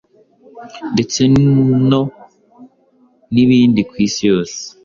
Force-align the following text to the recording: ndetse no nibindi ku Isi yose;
ndetse 0.93 1.21
no 1.89 2.01
nibindi 3.33 3.81
ku 3.89 3.93
Isi 4.05 4.21
yose; 4.31 4.59